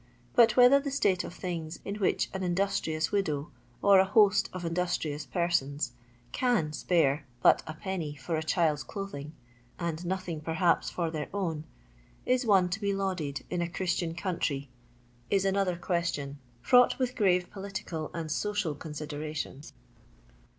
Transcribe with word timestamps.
But 0.33 0.57
whether 0.57 0.79
the 0.79 0.89
state 0.89 1.23
of 1.23 1.31
things 1.31 1.77
in 1.85 1.97
which 1.97 2.31
an 2.33 2.41
industrious 2.41 3.11
widow, 3.11 3.51
or 3.83 3.99
a 3.99 4.05
host 4.05 4.49
of 4.51 4.65
in 4.65 4.73
dustrious 4.73 5.27
persons, 5.29 5.91
can, 6.31 6.73
spare 6.73 7.27
but 7.43 7.61
Id. 7.67 8.15
for 8.15 8.35
a 8.35 8.41
child's 8.41 8.83
clothing 8.83 9.33
(and 9.77 10.03
nothing, 10.03 10.41
perhaps, 10.41 10.89
for 10.89 11.11
their 11.11 11.29
own), 11.31 11.65
is 12.25 12.47
one 12.47 12.67
to 12.69 12.81
be 12.81 12.95
lauded 12.95 13.45
in 13.51 13.61
a 13.61 13.69
Christian 13.69 14.15
country, 14.15 14.71
is 15.29 15.45
another 15.45 15.75
question, 15.77 16.39
fraught 16.63 16.97
with 16.97 17.15
grave 17.15 17.51
political 17.51 18.09
and 18.11 18.31
social 18.31 18.73
considerations. 18.73 19.71